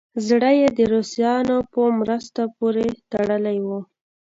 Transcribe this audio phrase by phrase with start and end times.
[0.27, 3.79] زړه یې د روسانو په مرستو پورې تړلی وو.